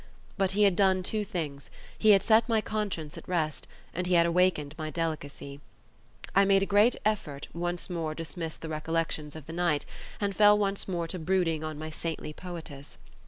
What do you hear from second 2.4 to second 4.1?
my conscience at rest, and